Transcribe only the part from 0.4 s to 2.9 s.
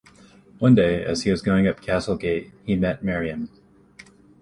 One day, as he was going up Castle Gate, he